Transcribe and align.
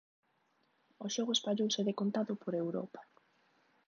O 1.05 1.07
xogo 1.15 1.31
espallouse 1.37 1.85
decontado 1.89 2.33
por 2.41 2.53
Europa. 2.63 3.01